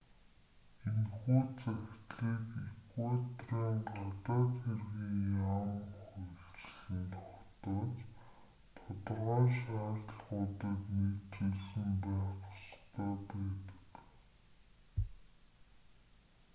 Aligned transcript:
энэхүү 0.87 1.37
захидлыг 1.61 2.47
эквадорын 2.83 3.77
гадаад 3.95 4.51
хэргийн 4.63 5.19
яам 5.55 5.73
хуульчлан 6.03 7.03
тогтоож 7.15 7.95
тодорхой 8.77 9.45
шаардлагуудад 9.59 10.79
нийцүүлсэн 10.97 11.89
байх 12.03 12.33
ёстой 12.53 13.11
байдаг 13.29 13.95